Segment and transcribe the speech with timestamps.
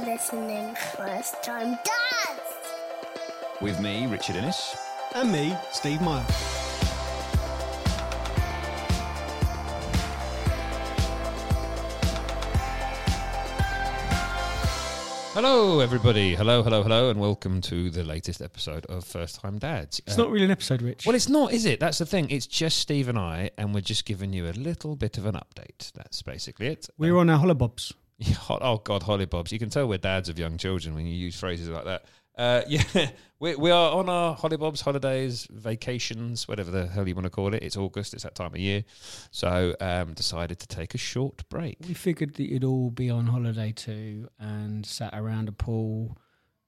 [0.00, 2.40] You're listening first time dads.
[3.60, 4.74] With me, Richard Innes.
[5.14, 6.24] And me, Steve Myall.
[15.32, 16.34] Hello, everybody.
[16.34, 20.00] Hello, hello, hello, and welcome to the latest episode of First Time Dads.
[20.00, 21.06] It's Uh, not really an episode, Rich.
[21.06, 21.78] Well, it's not, is it?
[21.78, 22.28] That's the thing.
[22.30, 25.34] It's just Steve and I, and we're just giving you a little bit of an
[25.36, 25.92] update.
[25.92, 26.88] That's basically it.
[26.98, 27.92] We're on our hollobobs.
[28.48, 29.52] Oh God, hollybobs!
[29.52, 32.04] You can tell we're dads of young children when you use phrases like that.
[32.36, 37.24] Uh, yeah, we, we are on our hollybobs, holidays, vacations, whatever the hell you want
[37.24, 37.62] to call it.
[37.62, 38.84] It's August; it's that time of year,
[39.30, 41.78] so um, decided to take a short break.
[41.86, 46.18] We figured that you'd all be on holiday too and sat around a pool,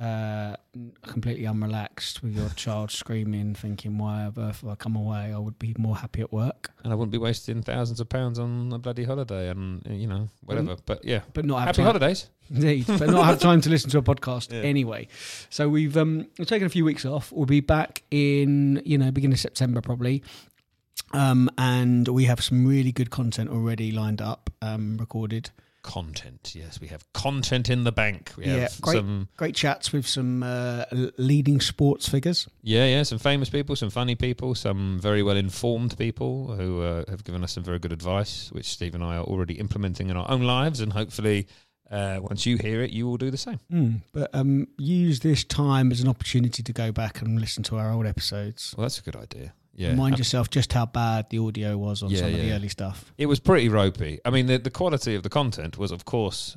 [0.00, 0.56] uh,
[1.02, 5.32] completely unrelaxed with your child screaming, thinking, why on earth have I come away?
[5.32, 6.70] I would be more happy at work.
[6.82, 10.06] and I wouldn't be wasting thousands of pounds on a bloody holiday and uh, you
[10.08, 10.76] know whatever.
[10.84, 11.86] But yeah, But not have happy time.
[11.86, 12.28] holidays.
[12.50, 15.08] Indeed, but not have time to listen to a podcast anyway.
[15.48, 17.32] So we've um, we've taken a few weeks off.
[17.32, 20.22] We'll be back in you know beginning of September probably,
[21.12, 25.50] um, and we have some really good content already lined up, um, recorded.
[25.84, 28.32] Content, yes, we have content in the bank.
[28.38, 28.96] We have Yeah, great.
[28.96, 30.86] some, Great chats with some uh,
[31.18, 32.48] leading sports figures.
[32.62, 37.04] yeah, yeah, some famous people, some funny people, some very well informed people who uh,
[37.08, 40.16] have given us some very good advice, which Steve and I are already implementing in
[40.16, 41.46] our own lives, and hopefully,
[41.90, 43.60] uh, once you hear it, you will do the same.
[43.70, 47.76] Mm, but um, use this time as an opportunity to go back and listen to
[47.76, 48.74] our old episodes.
[48.76, 49.52] Well, that's a good idea.
[49.76, 52.52] Yeah, Remind Uh, yourself just how bad the audio was on Yeah, some of the
[52.52, 53.12] early stuff.
[53.18, 54.20] It was pretty ropey.
[54.24, 56.56] I mean, the, the quality of the content was, of course,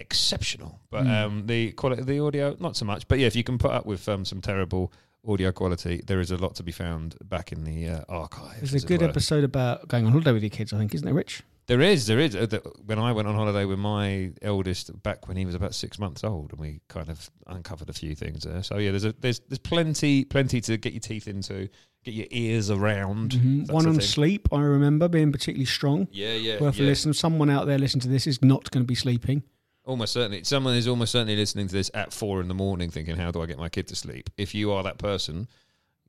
[0.00, 1.24] exceptional, but Mm.
[1.26, 3.08] um, the quality, of the audio, not so much.
[3.08, 4.92] But yeah, if you can put up with um, some terrible
[5.26, 8.60] audio quality, there is a lot to be found back in the uh, archive.
[8.60, 11.14] There's a good episode about going on holiday with your kids, I think, isn't there,
[11.14, 11.42] Rich?
[11.68, 12.34] There is, there is.
[12.34, 12.46] Uh,
[12.86, 16.24] When I went on holiday with my eldest back when he was about six months
[16.24, 18.62] old, and we kind of uncovered a few things there.
[18.62, 21.68] So yeah, there's a, there's there's plenty plenty to get your teeth into,
[22.04, 23.32] get your ears around.
[23.32, 23.70] Mhm.
[23.70, 26.08] One on sleep, I remember being particularly strong.
[26.10, 27.12] Yeah, yeah, Worth a listen.
[27.12, 29.42] Someone out there listening to this is not going to be sleeping.
[29.84, 33.16] Almost certainly, someone is almost certainly listening to this at four in the morning, thinking,
[33.16, 35.48] "How do I get my kid to sleep?" If you are that person,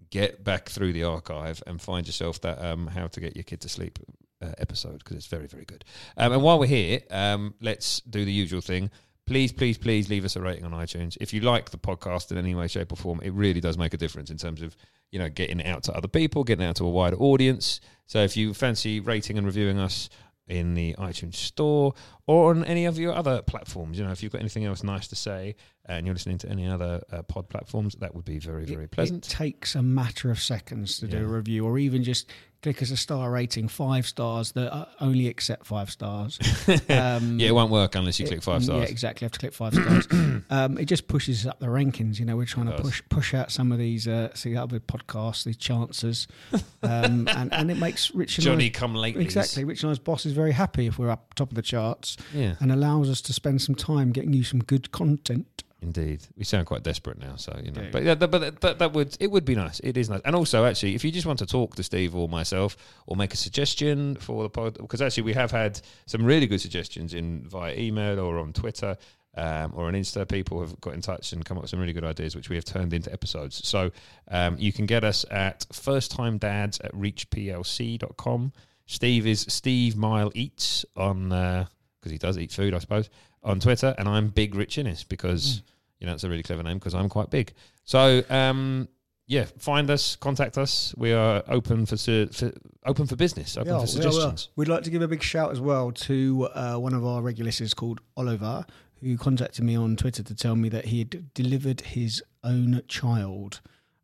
[0.10, 3.60] get back through the archive and find yourself that um, "How to Get Your Kid
[3.62, 4.00] to Sleep"
[4.42, 5.84] uh, episode because it's very, very good.
[6.18, 8.90] Um, and while we're here, um, let's do the usual thing.
[9.26, 11.16] Please, please, please leave us a rating on iTunes.
[11.22, 13.94] If you like the podcast in any way, shape, or form, it really does make
[13.94, 14.76] a difference in terms of
[15.12, 17.80] you know getting it out to other people, getting it out to a wider audience.
[18.08, 20.10] So if you fancy rating and reviewing us
[20.48, 21.94] in the iTunes store
[22.26, 24.00] or on any of your other platforms.
[24.00, 26.68] You know, if you've got anything else nice to say and you're listening to any
[26.68, 29.28] other uh, pod platforms, that would be very, very It- pleasant.
[29.28, 32.92] It takes a matter of seconds to do a review, or even just click as
[32.92, 36.38] a star rating, five stars that only accept five stars.
[36.90, 38.84] Um, yeah, it won't work unless you click five stars.
[38.84, 39.26] Yeah, exactly.
[39.26, 40.08] have to click five stars.
[40.50, 42.20] um, it just pushes up the rankings.
[42.20, 42.86] You know, we're trying It to does.
[42.88, 46.28] push push out some of these uh, see other podcasts, these chances,
[46.84, 49.24] um, and and it makes Rich and Johnny I, come lately.
[49.24, 52.18] exactly Rich and I's boss is very happy if we're up top of the charts
[52.34, 55.64] Yeah, and allows us to spend some time getting you some good content.
[55.82, 56.26] Indeed.
[56.36, 57.84] We sound quite desperate now, so you know.
[57.84, 57.92] Do.
[57.92, 59.80] But yeah, that, but that, that would it would be nice.
[59.82, 60.22] It is nice.
[60.26, 63.34] And also, actually, if you just want to talk to Steve or myself or make
[63.34, 67.48] a suggestion for the pod, because actually we have had some really good suggestions in
[67.48, 68.98] via email or on Twitter.
[69.36, 71.94] Um, or on Insta, people have got in touch and come up with some really
[71.94, 73.66] good ideas, which we have turned into episodes.
[73.66, 73.92] So
[74.28, 78.52] um, you can get us at firsttimedads at reachplc.com.
[78.88, 83.10] Steve is Steve Mile Eats on, because he does eat food, I suppose,
[83.44, 83.94] on Twitter.
[83.98, 85.62] And I'm Big Rich Innes because,
[86.00, 87.54] you know, it's a really clever name because I'm quite big.
[87.84, 88.88] So, um,
[89.28, 90.94] yeah, find us, contact us.
[90.98, 92.52] We are open for, su- for
[92.86, 94.50] open for business, open for are, we suggestions.
[94.56, 97.48] We'd like to give a big shout as well to uh, one of our regular
[97.50, 98.66] listeners called Oliver,
[99.02, 103.62] who contacted me on Twitter to tell me that he had delivered his own child,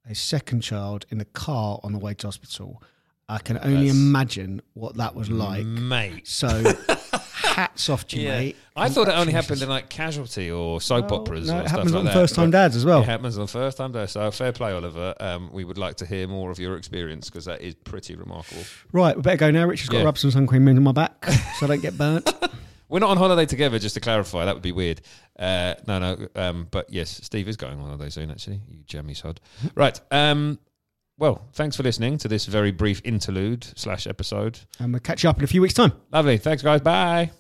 [0.08, 2.84] a second child, in the car on the way to hospital.
[3.28, 5.66] I can only That's- imagine what that was like.
[5.66, 6.28] Mate.
[6.28, 6.48] So,
[7.56, 8.38] hats off to you, Yeah.
[8.40, 8.56] mate.
[8.76, 11.68] I thought it only happened in like casualty or soap Well, operas no, or it
[11.70, 12.14] happens like on that.
[12.14, 13.02] first time dads as well.
[13.02, 14.12] It happens on first time dads.
[14.12, 15.16] So fair play, Oliver.
[15.20, 18.64] Um, we would like to hear more of your experience because that is pretty remarkable.
[18.92, 19.66] Right, we better go now.
[19.66, 21.26] Richard's got to rub some sun cream into my back
[21.58, 22.30] so I don't get burnt.
[22.90, 24.46] We're not on holiday together, just to clarify.
[24.46, 25.02] That would be weird.
[25.40, 26.28] Uh, no, no.
[26.36, 28.62] Um, but yes, Steve is going on holiday soon, actually.
[28.70, 29.40] You jammy sod.
[29.74, 30.00] right.
[30.12, 30.60] Um,
[31.18, 34.60] well, thanks for listening to this very brief interlude slash episode.
[34.80, 35.94] And we'll catch you up in a few weeks' time.
[36.12, 36.38] Lovely.
[36.38, 36.82] Thanks, guys.
[36.82, 37.32] Bye.